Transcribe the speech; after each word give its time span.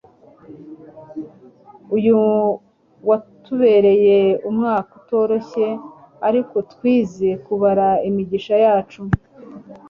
Uyu 1.95 2.19
watubereye 3.09 4.19
umwaka 4.49 4.91
utoroshye 4.99 5.67
ariko 6.27 6.55
twize 6.71 7.29
kubara 7.45 7.87
imigisha 8.09 8.55
yacu 8.65 9.01